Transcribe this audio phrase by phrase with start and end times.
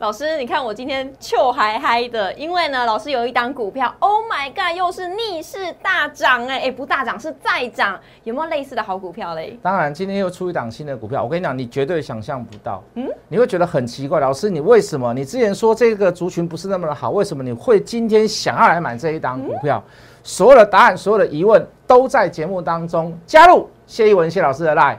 [0.00, 9.58] 老师，你看我今天就嗨嗨的，因为呢，老师有一档股票，Oh my god，又是逆势大涨哎，哎不大涨是再涨，有没有类似的好股票嘞？
[9.60, 15.12] 当然，今天又出一档新的股票，我跟你讲，你绝对想象不到，嗯，你会觉得很奇怪，老师，你为什么？
[15.12, 19.82] 你之前说这个族群不是那么的好，为什么你会今天想要来买这一档股票？
[20.22, 23.12] 所有的答案，所有的疑问都在节目当中。
[23.26, 24.98] 加入谢一文谢老师的 line。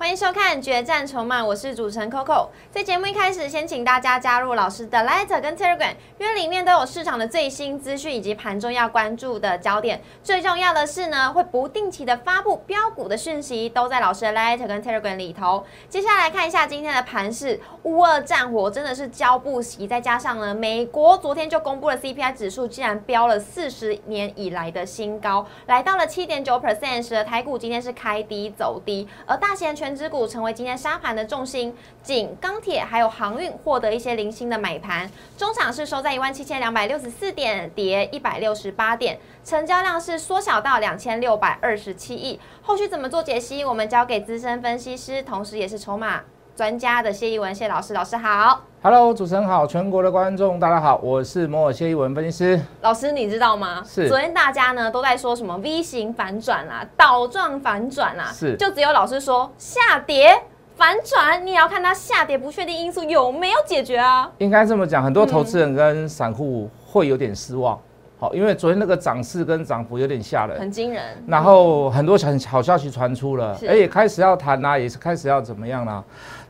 [0.00, 2.48] 欢迎收看《决战筹码》，我是主持人 Coco。
[2.70, 10.00] 在节目一开始，先请大家加入老师的 Letter 跟 Telegram，因为里面都有市场的最新资讯以及盘中要关注的焦点。
[10.24, 15.66] 最重要的是呢，会不定期的发布标股的讯息，都在老师的 Letter 跟 Telegram 里头。
[15.90, 35.10] 接下来看一下今天的盘势，乌二战火真的是交不息，再加上呢，美国昨天就公布了 CPI 指数，竟然飙了四十年以来的新高，来到了七点九 percent 时，台股今天是开低走低，而大型全指股成为今天沙盘的重心，仅钢铁还有航运获得一些零星的买盘。
[35.36, 42.40] 中场是收在一万七千两百六十四点，跌一百六十八点，成交量是缩小到两千六百二十七亿。
[42.62, 43.64] 后续怎么做解析？
[43.64, 46.22] 我们交给资深分析师，同时也是筹码
[46.56, 47.94] 专家的谢一文谢老师。
[47.94, 52.60] 老师好，Hello，主持人好，全国的观众大家好，我是摩尔谢一文分析师。
[52.82, 53.82] 老师，你知道吗？
[53.86, 60.42] 是昨天大家呢都在说什么 V 型反转啦、倒状反转啦，是就只有老师说下跌
[60.76, 64.30] 反转，你也要看它下跌不确定因素有没有解决啊。
[64.38, 67.78] 应该这么讲，很多投资人跟散户会有点失望，
[68.18, 71.02] 好，因为昨天那个涨势跟涨幅有点吓人，很惊人。
[71.26, 76.02] 然后很多很好消息传出了，是哎，也开始要谈啦、也是开始要怎么样啦、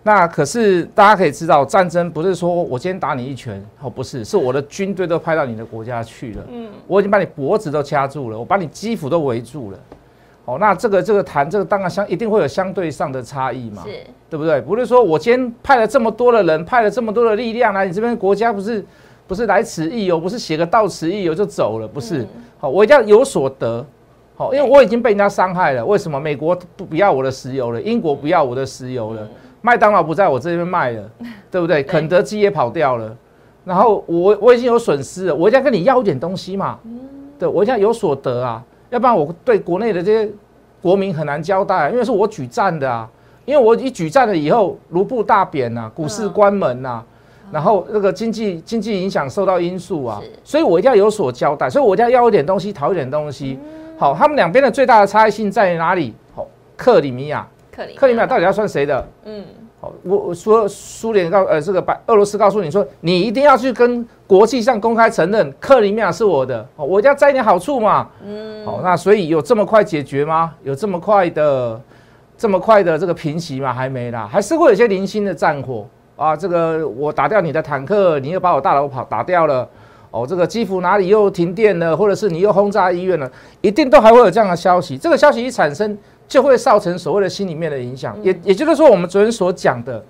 [0.02, 9.78] 那可是大家可以知道，战争不是说我今天打你一拳，哦，不是，是我的军队都派到你的国家去了，嗯，我已经把你脖子都掐住了，我把你肌肤都围住了，
[10.46, 13.90] 哦，那这个这个谈这个当然相一定会有相对上的差异嘛，是
[14.30, 14.60] 对不对？
[14.62, 18.82] 不是说我今天派了这么多的人，派了这么多的力量来你这边国家，不是
[19.26, 22.26] 不是来此一游，不是写个到此一游就走了，不是。
[22.58, 23.84] 好、我一定要有所得。
[24.34, 25.84] 好、因为我已经被人家伤害了。
[25.84, 27.82] 为什么美国不不要我的石油了？
[27.82, 29.28] 英国不要我的石油了？
[29.60, 31.10] 麦当劳不在我这边卖了，
[31.50, 31.82] 对不对？
[31.82, 33.16] 肯德基也跑掉了。
[33.64, 36.78] 然后我我已经有损失了，我一定要跟你要一点东西嘛。
[37.38, 40.30] 对，我一定要有所得啊，要不然我对国内的这些
[40.82, 43.08] 国民很难交代、啊，因为是我举债的啊。
[43.46, 47.02] 因为我一举债了以后，卢布大贬呐、股市关门呐、
[47.50, 53.58] 然后那个经济经济影响受到因素啊，所以我一定要有所交代，所以我一定要要一点东西，讨一点东西。
[53.98, 56.14] 好，他们两边的最大的差异性在于哪里？
[56.34, 56.46] 好，
[56.76, 57.46] 克里米亚，
[57.80, 59.08] 克里克里米亚到底要算谁的？
[59.24, 59.42] 嗯
[59.80, 68.06] 好，我我说苏联告呃这个白俄罗斯告诉你说，你一定要去跟国际上公开承认克里米亚是我的，哦，我一定要占一点好处嘛。
[68.22, 70.52] 嗯好，那所以有这么快解决吗？
[70.62, 71.80] 有这么快的
[72.36, 73.72] 这么快的这个平息吗？
[73.72, 76.36] 还没啦，还是会有些零星的战火啊。
[76.36, 79.66] 这个我打掉你的坦克，你又把我大楼跑打掉了。
[80.10, 84.98] 哦，这个基辅哪里又停电了，或者是你又轰炸医院了，一定都还会有这样的消息。
[84.98, 88.16] 这个消息一产生，就会造成所谓的心里面的影响。
[88.22, 90.02] 也也就是说，我们昨天所讲的，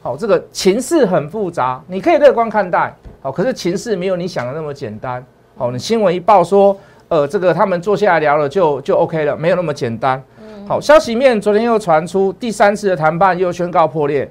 [0.00, 5.24] 好、这个情势很复杂，你可以乐观看待，好、可是情势没有你想的那么简单。
[5.56, 6.76] 好、你新闻一报说，
[7.08, 10.22] 呃，这个他们坐下来聊了就就 OK 了，没有那么简单。
[10.68, 14.30] 好，消息面昨天又传出第三次的谈判又宣告破裂，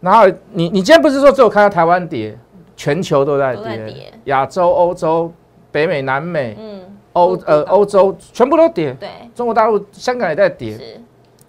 [0.00, 2.36] 然后你你今天不是说只有看到台湾跌，
[2.76, 5.32] 全球都在跌跌，亚洲、欧洲、
[5.72, 6.80] 北美、南美、嗯，
[7.14, 9.08] 欧呃欧洲全部都跌，对。
[9.34, 10.76] 中国大陆、香港也在跌。
[10.76, 11.00] 是。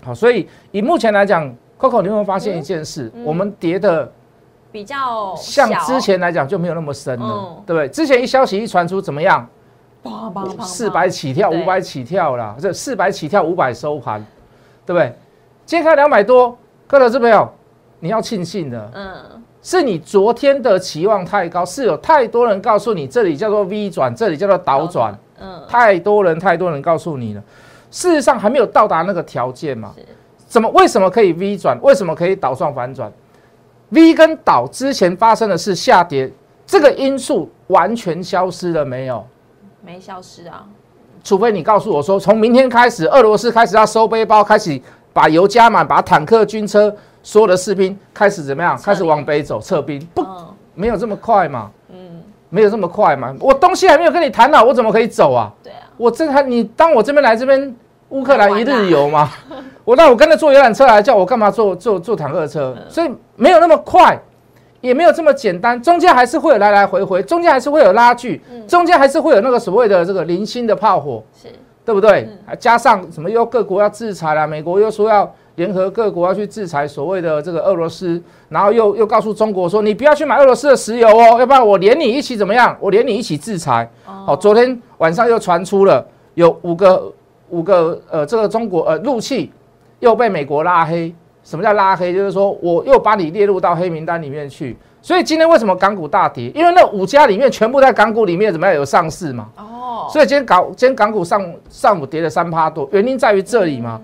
[0.03, 3.11] 好，所以以目前来讲，Coco，你有没有发现一件事？
[3.13, 3.23] 嗯。
[3.25, 4.11] 我们跌的
[4.71, 7.63] 比较像之前来讲就没有那么深了，嗯。
[7.65, 7.87] 对不对？
[7.89, 9.47] 之前一消息一传出，怎么样？
[10.61, 14.25] 四百起跳，五百起跳啦，这四百起跳，五百收盘，
[14.85, 15.13] 对不对？
[15.65, 17.49] 今天开两百多，各位投资朋友，
[17.99, 27.43] 你要庆幸的嗯是你昨天的期望太高，是有太多人告诉你这里叫做 V 转，这里叫做倒转，嗯太多人太多人告诉你了，
[27.91, 29.93] 事实上还没有到达那个条件嘛？
[30.47, 31.77] 怎么为什么可以 V 转？
[31.81, 33.11] 为什么可以倒转反转
[33.89, 36.31] ？V 跟倒之前发生的是下跌，
[36.65, 39.27] 这个因素完全消失了没有？
[39.85, 40.65] 没消失啊，
[41.25, 44.79] 除非你告诉我说，从明天开始，俄罗斯开始要收背包，开始
[45.11, 46.95] 把油加满，把坦克、军车
[47.27, 48.77] 所有的士兵开始怎么样？
[48.81, 53.35] 开始往北走，撤兵，不，嗯没有这么快嘛，嗯，没有这么快嘛。
[53.41, 55.51] 我东西还没有跟你谈好，我怎么可以走啊？
[55.61, 57.75] 对啊，我这还你当我这边来这边
[58.09, 59.29] 乌克兰一日游吗？
[59.83, 62.73] 我那我跟着坐游览车来，叫我干嘛坐坐坐坦克车？
[62.87, 64.17] 所以没有那么快，
[64.79, 71.49] 也没有这么简单，中间还是会有来来回回，中间还是会有拉锯，中间还是会有那个所谓的这个零星的炮火，是，
[71.83, 72.29] 对不对？
[72.45, 78.19] 还加上什么又各国要制裁啦，美国又说要联合各国要去制裁所谓的这个俄罗斯，
[78.49, 82.75] 然后又又告诉中国说你不要去买俄罗斯的石油哦，要不然我连你一起怎么样？
[82.79, 83.87] 我连你一起制裁。
[84.25, 87.13] 哦，昨天晚上又传出了有五个
[87.49, 89.51] 五个呃这个中国呃陆气。
[89.99, 91.11] 又被美国拉黑，
[91.43, 92.13] 什么叫拉黑？
[92.13, 94.77] 就是说我又把你列入到黑名单里面去。
[95.01, 96.51] 所以今天为什么港股大跌？
[96.53, 99.49] 因为那五家里面全部在港股里面怎么样有上市嘛？
[99.57, 100.07] 哦。
[100.13, 103.99] 所以今天港今天港股上上午跌了三趴多，原因在于这里嘛。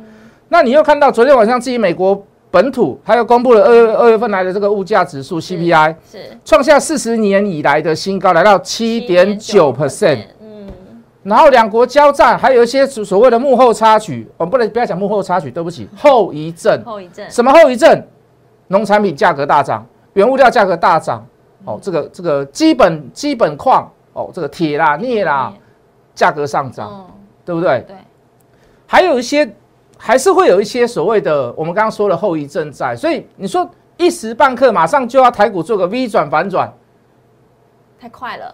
[0.53, 10.19] 那你又看到昨天晚上自己美国本土，它又公布了二月二月份来的这个物价指数 CPI，是创下四十年以来的新高，来到七点九 percent。
[11.23, 16.79] 然后两国交战，还有一些所谓的幕后插曲，我们不能不要讲幕后插曲，对不起，后遗症。
[16.85, 18.03] 后遗症什么后遗症？
[18.67, 19.83] 农产品价格大涨，
[20.13, 21.25] 原物料价格大涨，
[21.65, 25.51] 哦，这个这个基本基本矿，哦，这个铁啦、镍啦，
[26.13, 27.11] 价格上涨，
[27.43, 27.83] 对不对？
[27.87, 27.95] 对。
[28.85, 29.51] 还有一些，
[30.05, 33.65] 还是会有一些所谓的我们刚刚说的后遗症在，所以你说
[33.95, 36.69] 一时半刻马上就要台股做个 V 转反转，
[37.97, 38.53] 太快了。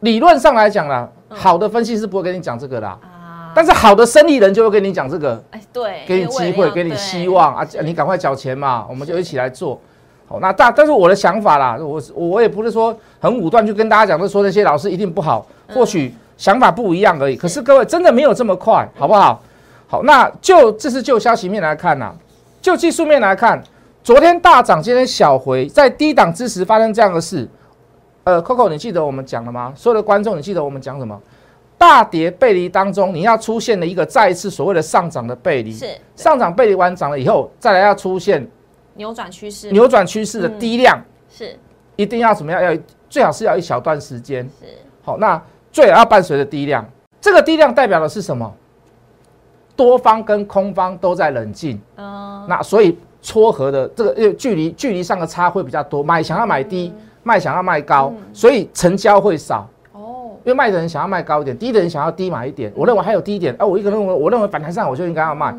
[0.00, 9.80] 理论上来讲啦，好的分析师不会跟你讲这个啦，啊，但是好的生意人就会跟你讲这个，哎，对，给你机会，给你希望啊，你赶快缴钱嘛，我们就一起来做，
[10.26, 17.62] 好，那但但是我的想法啦，我我也不是说很武断去跟大家讲，就说那些老师一定不好，或许想法不一样而已，可是。
[17.62, 19.40] 各位真的没有这么快，好不好？
[19.90, 22.14] 好，那就这是就消息面来看呐，
[22.60, 23.60] 就技术面来看，
[24.04, 27.48] 昨天大涨，今天小回，在低档之时发生这样的事。
[28.24, 29.72] 呃，Coco，你记得我们讲了吗？
[29.74, 31.18] 所有的观众，你记得我们讲什么？
[31.78, 38.46] 大跌背离当中，你要出现的一个再一次所谓的上涨的背离，是上涨背离完涨了以后，再来要出现
[38.96, 41.56] 扭转趋势，扭转趋势的低量是
[41.96, 42.62] 一定要怎么样？
[42.62, 44.66] 要最好是要一小段时间是
[45.02, 45.40] 好，那
[45.72, 46.84] 最好要伴随着低量，
[47.20, 48.52] 这个低量代表的是什么？
[49.78, 56.92] 多方跟空方都在冷静，嗯，那所以撮合的这个距离距离上的差会比较多，买想要买低。
[57.24, 60.30] 卖想要卖高，所以成交会少哦。
[60.44, 62.72] 因为卖的人想要卖高一点，低的人想要低买一点。
[62.74, 65.54] 我认为还有低一点，哎，我一个认为，我认为反弹上我就应该要卖，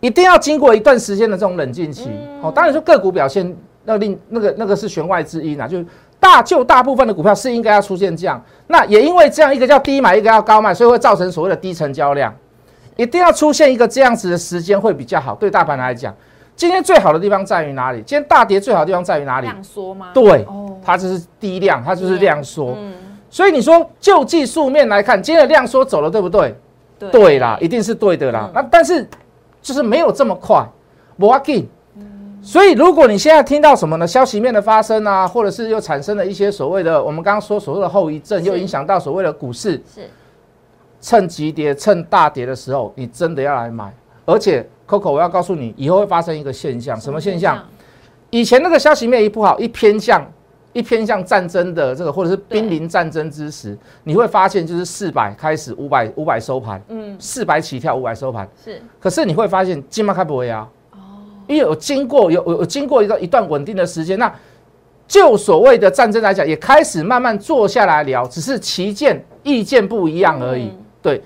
[0.00, 2.08] 一定要经过一段时间的这种冷静期。
[2.40, 3.54] 哦，当然说个股表现
[3.84, 5.84] 那另那个那个是弦外之音啊，就是
[6.18, 8.42] 大就大部分的股票是应该要出现这样。
[8.68, 12.34] 那也因为这样一个叫低买，一个要高卖，所以会造成所谓的低成交量。
[12.96, 16.14] 一定要出现一个这样子的时间会比较好，对大盘来讲。
[16.54, 17.98] 今天最好的地方在于哪里？
[17.98, 19.46] 今天大跌最好的地方在于哪里？
[19.46, 20.10] 量缩吗？
[20.12, 20.46] 对，
[20.84, 22.74] 它就是低量，它就是量缩。
[22.78, 22.92] 嗯，
[23.30, 26.54] 所以你说就技术面来看，今天的量缩走了，对不对？
[27.10, 28.50] 对啦，一定是对的啦。
[28.54, 29.08] 那但是
[29.60, 30.64] 就是没有这么快
[31.18, 31.64] ，walking。
[32.42, 34.06] 所以如果你现在听到什么呢？
[34.06, 40.10] 消息面的发生啊，或者是又产生了一些所谓的我们刚刚说所谓的后遗症，又影响到所谓的股市，是
[41.02, 43.94] 趁急跌、趁大跌的时候，你真的要来买，
[44.24, 44.66] 而且。
[44.84, 47.58] Coco，我要告诉你，以后会发生一个现象，什么现象？
[48.28, 50.22] 以前那个消息面一不好，一偏向
[50.74, 58.82] 一偏向战争的这个，或者是濒临战争之时，你会发现就是四百开始，五百五百收盘，嗯，四百起跳，五百收盘，是。
[59.00, 64.30] 可是你会发现，今麦开不会啊，哦，因为有经过有有经过一个一段稳定的时间，那
[65.06, 70.70] 就所谓的战争来讲，也开始慢慢坐下来聊，只是旗舰意见不一样而已，
[71.02, 71.22] 对。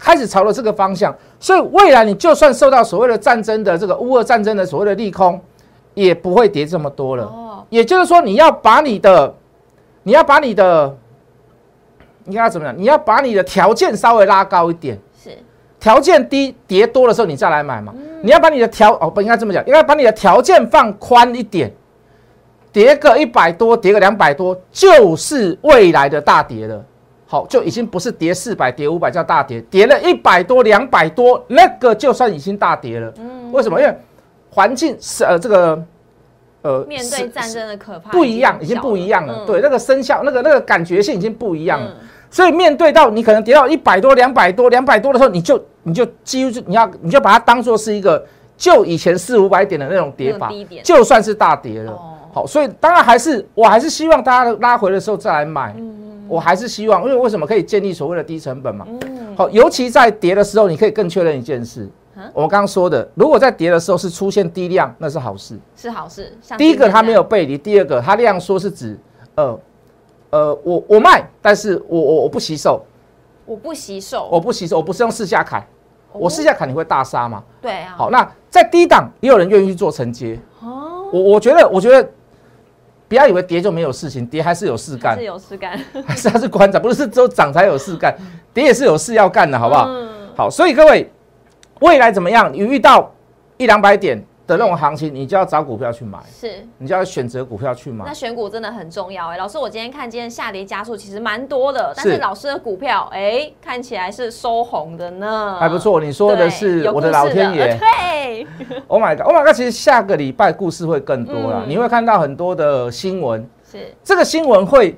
[0.00, 5.40] 开始朝着这个方向，所以未来你就算受到所谓的战争的这个乌俄战争的所谓的利空，
[5.94, 7.24] 也不会跌这么多了。
[7.24, 9.32] 哦，也就是说，你要把你的，
[10.02, 10.94] 你要把你的，
[12.24, 12.74] 应该怎么样？
[12.76, 14.98] 你要把你的条件稍微拉高一点。
[15.22, 15.30] 是，
[15.78, 17.94] 条件低跌多的时候你再来买嘛。
[18.22, 21.72] 你要把你的条哦不应该这么讲，应该把你的条件放宽一点，
[22.72, 26.84] 跌个一百多，跌个两百多，就是未来的大跌了。
[27.28, 33.12] 好，就已经不是跌四百、跌五百叫大跌，跌了一百多、两百多，那个就算已经大跌了。
[33.18, 33.80] 嗯，为什么？
[33.80, 33.92] 因为
[34.48, 35.82] 环境是呃这个
[36.62, 39.44] 呃面对战争的可怕不一样，已经不一样了。
[39.44, 41.92] 对，那个生效、那个那个感觉性已经不一样了。
[42.30, 48.24] 所以面对到你可能跌到一百多、两百多、两百多的时候，你就你就几乎就你要你就把它当做是一个
[48.56, 50.50] 就以前四五百点的那种跌法，
[50.84, 51.98] 就算是大跌了。
[52.32, 55.74] 好，所以当然还是我还是希望大家拉回的时候再来买。
[56.28, 58.86] 我还是希望，因为为什么可以建立所谓的低成本嘛？
[58.88, 61.88] 嗯，好，尤其在跌的时候，你可以更确认一件事。
[62.32, 66.32] 我们刚刚说的，如果在跌的时候是出现低量，那是好事，是好事。
[66.56, 68.98] 第一个它没有背离，第二个它量缩是指，
[69.34, 69.60] 呃，
[70.30, 72.82] 呃，我我卖，但是我我我不吸售，
[73.44, 75.62] 我不吸售，我不吸售，我不是用市价砍，
[76.10, 77.44] 我试一下砍，你会大杀吗？
[77.60, 80.40] 对啊，好，那在低档也有人愿意去做承接。
[80.62, 82.08] 哦，我我觉得，我觉得
[83.08, 88.14] 不要以为跌就没有事情，跌还是有事干是，有事干， 还是它是观察，不是只有涨才有事干，
[88.52, 89.86] 跌也是有事要干的，好不好？
[89.88, 91.10] 嗯好，所以各位，
[91.80, 92.52] 未来怎么样？
[92.52, 93.12] 你遇到
[93.56, 96.64] 一两百点的那种行情，你就要找股票去买，是。
[96.78, 98.14] 你就要选择股票去买那。
[98.14, 107.76] 选股真的很重要哎，老师，我今天看今天下跌加速其实蛮多的，但是是老师的股票哎看起来是收红的呢，还不错，你说的是我的老天爷。
[107.78, 108.46] 对，
[108.86, 109.54] Oh my god！Oh my god！
[109.54, 113.48] 其实下个礼拜故事会更多啦，嗯你会看到很多的新闻。
[113.68, 114.96] 是这个新闻会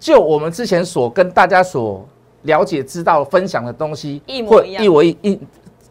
[0.00, 2.04] 就我们之前所跟大家所
[2.42, 5.38] 了解、知道、分享的东西，一模一样一模一一，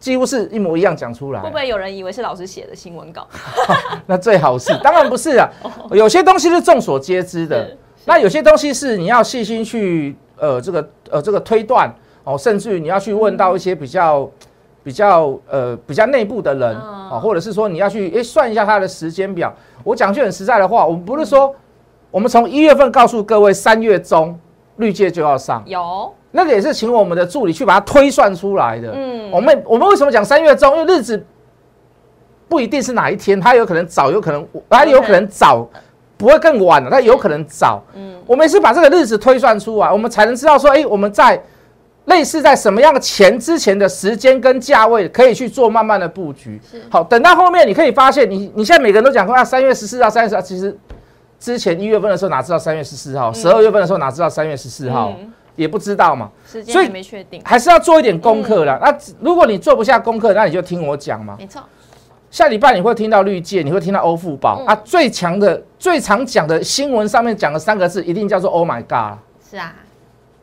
[0.01, 1.49] 几乎是一模一样讲出来会。
[1.49, 3.25] 不会有人以为是老师写的新闻稿？
[4.05, 5.47] 那最好是，当然不是啊。
[5.95, 11.89] 有些东西是众所皆知的，那有些东西是你要细心去呃这个呃这个推断
[12.25, 14.29] 哦，甚至于你要去问到一些比较。
[14.83, 19.53] 比较呃比较内部的人嗯啊、或者是说你要去诶算一下他的时间表。
[19.83, 21.55] 我讲句很实在的话，我们不是说
[22.09, 24.35] 我们从一月份告诉各位三月中
[24.77, 28.91] 绿界就要上，有，那个也是请我们的助理去把它推算出来的。
[28.95, 30.77] 嗯，我们我们为什么讲三月中？
[30.77, 31.25] 因为日子
[32.47, 35.67] 不一定是哪一天，它有可能早，有可能它有可能早，
[36.17, 37.83] 不会更晚了，它有可能早。
[37.95, 41.41] 嗯我们也是把这个日子推算出来，我们才能知道说，哎，我们在
[42.05, 46.61] 类似在什么样的前之前的时间跟价位，可以去做慢慢的布局。
[46.89, 50.77] 好，等到后面你可以发现，你你现在每个人都讲说啊，三月十四到、三月十号，其实
[51.39, 56.29] 之前一月份的时候哪知道三月十四号，十二月份的时候哪知道三月十四号，嗯也不知道嘛。
[56.45, 58.79] 时间所以还没确定，还是要做一点功课啦。
[58.81, 61.35] 那如果你做不下功课，那你就听我讲嘛。
[61.37, 61.61] 没错，
[62.29, 64.67] 下礼拜你会听到绿界，你会听到欧富宝、嗯。
[64.67, 69.73] 啊，最强的、最常讲的新闻上面讲的三个字，一定叫做 “Oh my God” 啦是啊，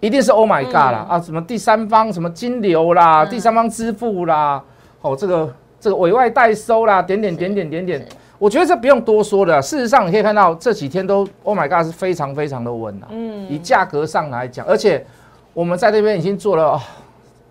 [0.01, 1.17] 一定是 “Oh my God” 啦、嗯。
[1.17, 3.31] 啊，什么第三方什么金流啦，嗯。
[3.31, 4.63] 第三方支付啦，
[5.01, 7.99] 哦，这个这个委外代收啦，点点点点点点。
[8.01, 8.07] 是。
[8.39, 9.61] 我觉得这不用多说了。
[9.61, 13.09] 事实上，你可以看到这几天都 “Oh my God” 是非常非常的稳啊。
[13.11, 15.05] 嗯，以价格上来讲，而且
[15.53, 16.81] 我们在这边已经做了，哦、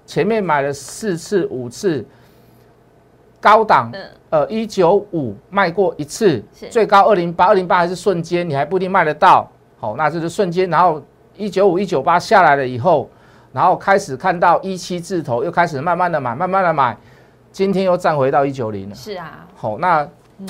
[0.05, 2.05] 前面买了四次、五次，
[3.41, 9.49] 高档，嗯呃，一九五卖过一次，最高二零八，二零八还是瞬间，你还不一定卖得到。
[9.79, 11.01] 好，那这是瞬间，然后
[11.35, 13.09] 一九五、一九八下来了以后，
[13.51, 16.97] 然后开始看到一七字头，又开始慢慢的买，慢慢的买，
[17.51, 18.95] 今天又站回到一九零了。
[18.95, 20.07] 是啊，好，那
[20.39, 20.47] 嗯，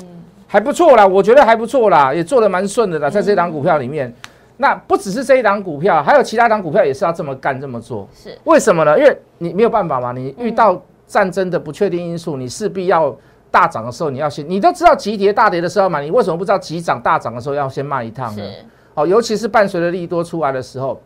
[0.47, 4.13] 还不错啦，我觉得还不错啦，也做得蛮顺的啦，在这档股票里面。
[4.59, 8.07] 那不只是这一档股票，还有其他档股票也是要这么干这么做。
[8.15, 8.97] 是为什么呢？
[8.97, 13.15] 因为你没有办法嘛，你遇到战争的不确定因素，你势必要
[13.51, 18.41] 大涨的时候，你要先，你都知道急跌大跌的时候买，你为什么不知道急涨大涨的时候要先卖一趟呢？
[18.41, 20.99] 是，哦，尤其是伴随着利多出来的时候，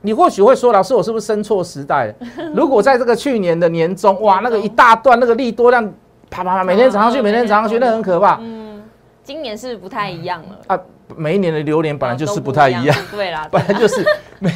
[0.00, 2.14] 你或许会说，老师，我是不是生错时代了？
[2.52, 5.84] 如果在这个去年的年中，哇，那个一大段那个利多量，
[6.28, 8.38] 啪啪啪，每天涨上去，哦每天涨上去，那很可怕。
[8.42, 8.61] 嗯，
[9.24, 10.80] 今年是不太一样了，啊，
[11.16, 14.04] 每一年的榴莲本来就是不太一样，， 对啦，本来就是
[14.40, 14.50] 每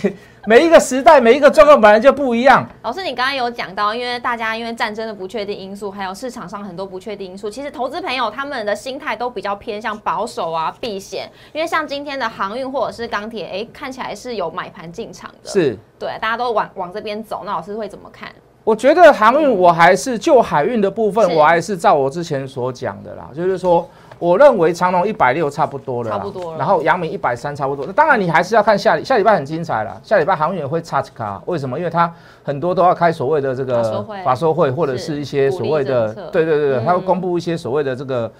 [0.46, 2.66] 每一个时代每一个状况本来就不一样。
[2.82, 11.30] 老师，你刚刚有讲到，因为大家因为战争的不确定因素，还有市场上很多不确定因素，其实投资朋友他们的心态都比较偏向保守啊、避险。
[11.52, 17.42] 因为像今天的航运或者是钢铁，哎，看起来是有买盘进场的，是，对，大家都往往这边走。
[17.44, 18.28] 那老师会怎么看？
[18.64, 23.88] 我觉得航运我还是就海运的部分，我还是照我之前所讲的啦，就是说。
[24.18, 27.84] 我认为长隆一百六差不多了啦，差不多了然后阳明一百三差不多。
[27.86, 31.78] 那当然你还是要看下下礼拜很精彩了，下礼拜航运也会差卡，为什么？
[31.78, 38.30] 因为它很多都要开所谓的这个法说会或者是一些所谓的对对对对，嗯它会公布一些所谓的这个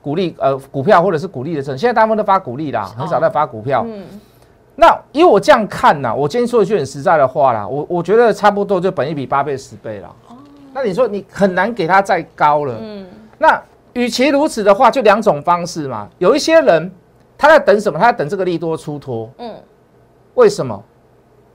[0.00, 1.78] 鼓励呃股票或者是鼓励的政策。
[1.78, 3.84] 现在大部分都发鼓励啦，很少在发股票。
[3.86, 4.04] 嗯，
[4.76, 10.08] 那以我这样看呐，我今天说一句很实在的话啦，我我觉得差不多就本一比八倍十倍啦。
[10.72, 12.74] 那你说你很难给它再高了。
[12.80, 13.06] 嗯，
[13.38, 13.60] 那
[13.96, 16.06] 与其如此的话，就两种方式嘛。
[16.18, 16.92] 有一些人
[17.38, 17.98] 他在等什么？
[17.98, 19.30] 他在等这个利多出脱。
[19.38, 19.54] 嗯，
[20.34, 20.84] 为什么？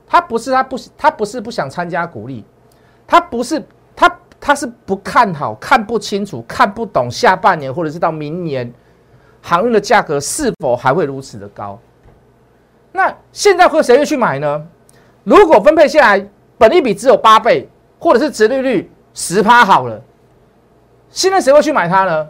[0.08, 2.44] 他不是他不他不是不想参加股利，
[3.06, 8.70] 他不是他他是不看好、看不清楚、看不懂下半年或者是到明年
[9.40, 11.78] 航运的价格是否还会如此的高。
[12.90, 14.66] 那现在会谁会去买呢？
[15.22, 17.68] 如果分配下来，本利比只有八倍，
[18.00, 20.02] 或者是殖利率十趴好了，
[21.12, 22.28] 现在谁会去买它呢？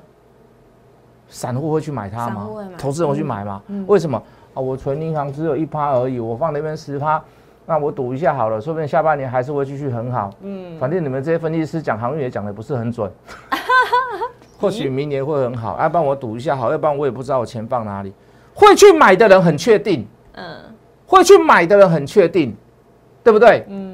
[1.28, 2.46] 散户会去买它吗？
[2.76, 3.62] 投资人会去买吗？
[3.68, 4.22] 嗯为什么？
[4.52, 7.22] 啊，我存银行只有一趴而已，我放那边十趴，
[7.64, 10.28] 那我赌一下好了，说不定下半年还是会继续很好。
[10.42, 13.10] 嗯，反正你们这些分析师讲航运也讲的不是很准，
[14.60, 18.12] 或许明年会很好，要不然我赌一下好，要不然我也不知道我钱放哪里。
[18.52, 20.44] 会去买的人很确定，嗯
[21.06, 22.54] 会去买的人很确定，
[23.24, 23.64] 对不对？
[23.68, 23.91] 嗯，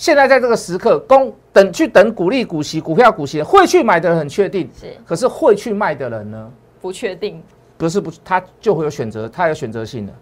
[0.00, 6.50] 现在在这个时刻，公等去等股利、股息、股票、股息，会去买的人很确定，是可是会去卖的人呢？
[6.80, 7.42] 不确定，
[7.76, 10.12] 不是不，他就会有选择，他有选择性的，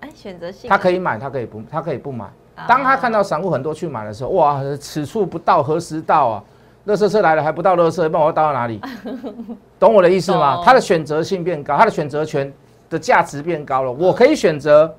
[0.00, 2.24] 哎，选择性，他可以买，他可以不，他可以不买。
[2.54, 6.44] 啊当他看到散户很多去买的时候，哇，此处不到何时到啊？
[6.84, 8.80] 乐色车来了还不到乐色，那我要到到哪里？
[9.78, 10.62] 懂我的意思吗？
[10.64, 12.50] 他的选择性变高，他的选择权
[12.88, 13.92] 的价值变高了。
[13.92, 14.90] 我可以选择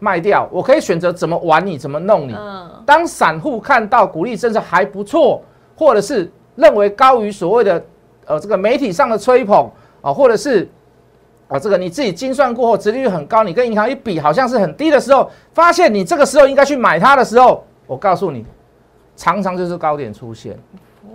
[0.00, 2.34] 卖掉，我可以选择怎么玩你，怎么弄你。
[2.36, 5.40] 嗯，当散户看到股利政策还不错，
[5.76, 7.84] 或者是认为高于所谓的
[8.26, 10.68] 呃这个媒体上的吹捧啊、或者是
[11.46, 18.44] 啊这个你自己精算过后，殖利率很高，你跟银行一比好像是很低的时候，发现你这个时候应该去买它的时候，我告诉你，
[19.14, 20.58] 常常就是高点出现。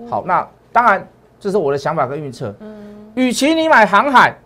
[0.08, 1.08] 好，那当然
[1.40, 2.54] 这是我的想法跟预测。
[2.60, 2.84] 嗯
[3.16, 4.38] 与其你买航海，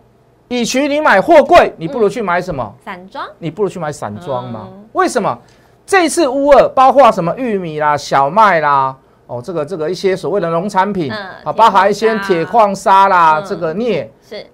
[0.50, 2.74] 与其你买货柜，你不如去买什么？
[2.84, 4.68] 散装，你不如去买散装嘛？
[4.70, 5.38] 嗯为什么？
[5.86, 8.96] 这次乌二包括什么玉米啦、小麦啦，
[9.28, 14.44] 哦，这个这个一些所谓的农产品，嗯啊，包含一些铁铁矿砂啦，嗯这个镍，是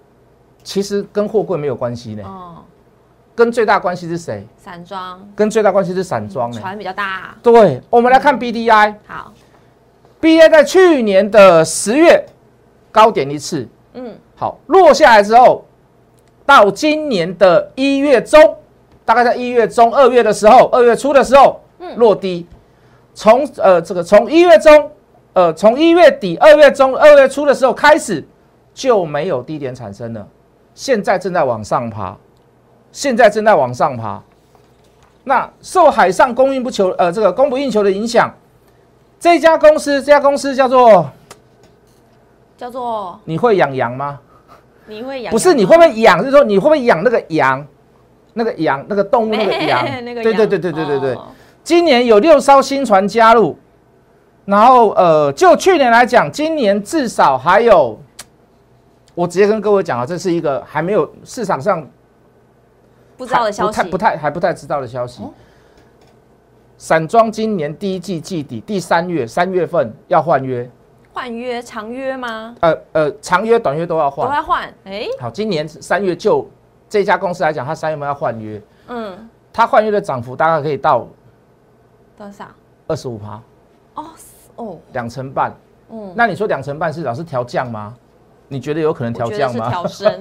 [0.62, 2.22] 其实跟货柜没有关系呢。
[2.26, 2.56] 哦，
[3.34, 4.46] 跟最大关系是谁？
[4.58, 6.60] 散装跟最大关系是散装呢。
[6.60, 8.94] 船比较大，对，我们来看 B D I。
[9.06, 9.32] 好
[10.20, 12.22] ，B D I，在去年的十月
[12.92, 15.64] 高点一次，嗯，好，落下来之后，
[16.46, 18.56] 到今年的一月中，
[19.04, 21.60] 大概在一月中、二月的时候，二月初的时候
[21.96, 22.46] 落低，
[23.12, 24.90] 从呃这个从一月中，
[25.32, 28.24] 呃从一月底、二月中、二月初的时候开始
[28.72, 30.26] 就没有低点产生了，
[30.74, 32.16] 现在正在往上爬，
[32.92, 34.22] 现在正在往上爬。
[35.24, 38.32] 那受海上供应不求呃这个供不应求的影响，
[39.18, 41.10] 这家公司这家公司叫做
[42.56, 44.20] 叫做你会养羊吗？
[44.86, 47.66] 你会养，不是你会不会养，是说你会不会养那个羊，
[48.34, 51.14] 那个羊那个动物那个 羊，那个对对对对对对对。
[51.14, 51.26] 哦。
[51.64, 53.58] 今年有六艘新船加入，
[54.44, 57.98] 然后呃，就去年来讲，今年至少还有，
[59.14, 61.84] 我直接跟各位讲啊，这是一个还没有市场上
[63.16, 65.22] 不知道的消息，不太不太还不太知道的消息。
[65.22, 65.32] 哦。
[66.78, 70.70] 散装今年第一季季底第三月三月份要换约，
[71.16, 72.54] 换约长约吗？
[72.60, 74.34] 呃呃，长约短约都要换都。
[74.34, 76.46] 要换，哎，好，今年三月就
[76.90, 81.08] 这家公司来讲，它三月份要换约，嗯，它换约的涨幅大概可以到
[82.18, 82.44] 多少？
[82.86, 83.40] 二十五趴，
[83.94, 84.04] 哦
[84.56, 85.54] 哦，两成半。
[85.88, 87.94] 嗯，那你说两成半是老是调降吗？
[88.48, 89.70] 你觉得有可能调降吗？
[89.70, 90.20] 调升，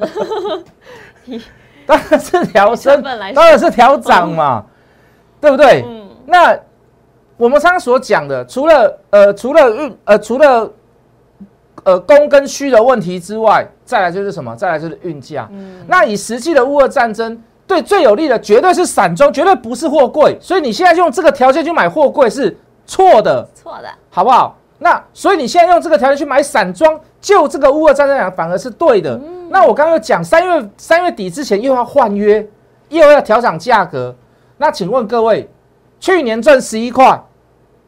[1.86, 4.66] 当然是调升当然是调涨嘛，
[5.42, 5.84] 对不对？
[5.86, 6.58] 嗯，那
[7.36, 10.72] 我们刚刚所讲的，除了呃除了运呃除了
[11.86, 14.54] 呃供跟需的问题之外，再来就是什么？
[14.56, 15.48] 再来就是运价。
[15.54, 20.38] 嗯那以实际的乌俄战争，对最有利的绝对是散装，绝对不是货柜。
[20.42, 23.48] 所以你现在用这个条件去买货柜是错的。
[23.56, 24.58] 错的，好不好？
[24.78, 29.18] 那所以你现在用这个条件去买散装，就这个乌俄战争来讲，反而是对的。
[29.50, 32.46] 那我刚刚有讲，三月三月底之前又要换约，
[32.90, 34.14] 又要调涨价格。
[34.58, 35.50] 那请问各位，
[36.00, 37.24] 去年赚十一块，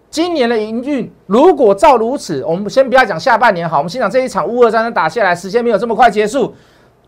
[0.10, 6.54] 今年的营运如果照如此，我们先不要讲下半年好，我们先讲这一场乌俄战争打下来，时间没有这么快结束，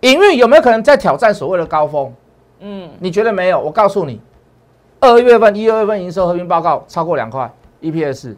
[0.01, 2.13] 营运有没有可能再挑战所谓的高峰？
[2.59, 3.59] 嗯，你觉得没有？
[3.59, 4.21] 我告诉你，
[4.99, 7.49] 二月份、一二月份营收合并报告超过两块
[7.81, 8.35] ，EPS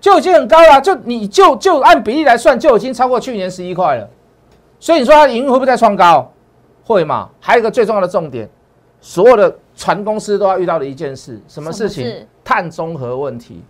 [0.00, 0.80] 就已经很高了。
[0.80, 4.08] 就你就就按比例来算，就已经超过去年十一块了。
[4.80, 6.32] 所以你说它营运会不会再创高？
[6.84, 7.28] 会嘛？
[7.38, 8.48] 还有一个最重要的重点，
[9.00, 12.26] 所有的船公司都要遇到的一件事，什么事情？
[12.42, 13.62] 碳中和问题。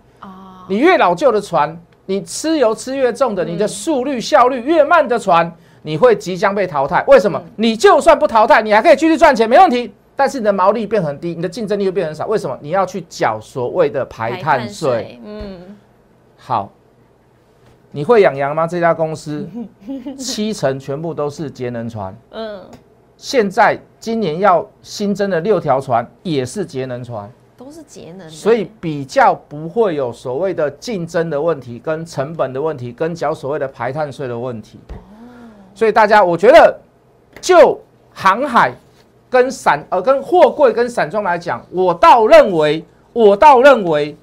[0.63, 7.05] 啊，你越老旧的船，你吃油吃越重的，你的速率效率越慢的船，你会即将被淘汰。
[7.07, 7.43] 为什么？
[7.57, 9.93] 你就算不淘汰，你还可以继续赚钱，没问题。
[10.15, 12.27] 但是你的毛利变很低，你的竞争力又变很少。
[12.27, 12.57] 为什么？
[12.61, 15.75] 你要去缴所谓的排碳税。，嗯，
[16.37, 16.71] 好，
[17.91, 18.67] 你会养羊吗？
[18.67, 19.49] 这家公司
[20.19, 22.15] 七成全部都是节能船。
[22.31, 22.63] 嗯，
[23.17, 27.29] 现在今年要新增的六条船也是节能船。
[27.65, 34.79] 都是节能的，所以比较不会有所谓的竞争的问题、跟成本的问题、跟缴所谓的排碳税的问题。
[35.75, 36.79] 所以大家，我觉得
[37.41, 37.81] 就
[38.13, 38.73] 航海
[39.31, 44.15] 跟散呃跟货柜跟散装来讲，我倒认为，我倒认为，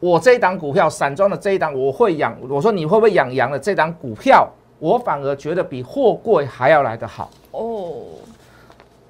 [0.00, 2.36] 我这一档股票散装的这一档我会养。
[2.48, 7.30] 我说你会不会养羊的这档股票，我反而觉得比货柜还要来得好。
[7.52, 7.92] 哦，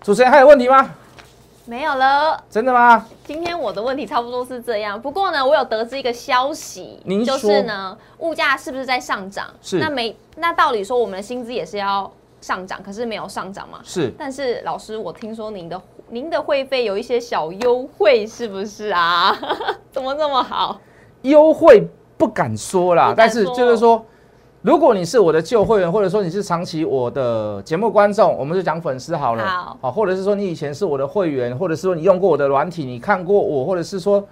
[0.03, 0.91] 主持人还有问题吗？
[1.69, 2.43] 没有了。
[2.49, 3.07] 真的吗？
[3.25, 9.47] 今天我的问题差不多是这样，不过呢，我有得知一个消息，您就是呢，物价是不是在上涨？
[9.61, 13.81] 是那没那道理说我们的薪资也是要上涨，可是没有上涨嘛？
[13.85, 14.11] 是。
[14.19, 15.79] 但是老师，我听说您的
[16.09, 19.39] 您的会费有一些小优惠，是不是啊？
[19.93, 20.81] 怎么这么好？
[21.21, 24.03] 优惠不敢说啦，但是就是说，
[24.69, 29.43] 如果你是我的旧会员，或者说你是长期我的节目观众，我们就讲粉丝好了，
[29.81, 34.23] 好或者是说你以前是我的会员，或者是说你用过我的软体，你看过我，或者是说。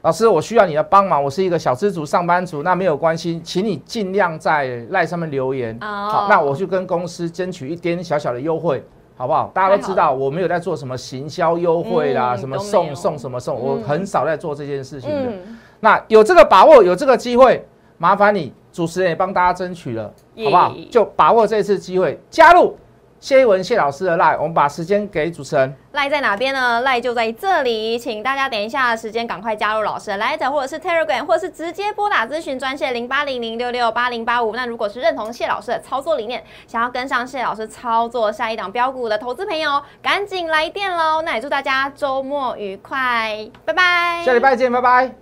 [0.00, 1.22] 老师，我需要你的帮忙。
[1.22, 5.72] 我是一个小资族、上班族，那没有关系，请你尽量在赖上面留言。
[5.80, 8.84] 哦好，那我去跟公司争取一点小小的优惠，
[9.16, 9.48] 好不好？
[9.54, 15.30] 大家都知道，我没有在做什么行销优惠啦，嗯什么送送什么送，我嗯很少在做这件事情的。
[15.30, 17.64] 嗯，那有这个把握，有这个机会，
[17.96, 20.74] 麻烦你主持人也帮大家争取了，耶好不好？
[20.90, 22.78] 就把握这次机会，加入
[23.20, 25.76] 谢一文谢老师的 line，我们把时间给主持人。
[25.92, 26.80] 赖在哪边呢？
[26.80, 34.56] 赖就在这里，请大家等一下时间赶快加入老师的 Light 或者是 Telegram，或者是直接拨打咨询专线零八零零六六八零八五。
[34.56, 41.22] 那如果是认同谢老师的操作理念，想要跟上谢老师操作下一档标股的投资朋友，赶紧来电喽！
[41.22, 44.22] 那也祝大家周末愉快，拜拜。
[44.24, 45.21] 下礼拜见，拜拜。